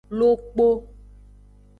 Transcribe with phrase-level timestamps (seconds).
[0.19, 0.67] Lokpo.